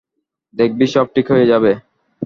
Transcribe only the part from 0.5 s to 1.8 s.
দেখবি, সব ঠিক হয়ে যাবে।